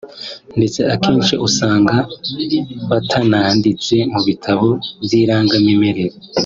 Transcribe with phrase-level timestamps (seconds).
[0.57, 1.95] ndetse akenshi ugasanga
[2.91, 4.67] batananditse mu bitabo
[5.03, 6.13] by’irangamimerere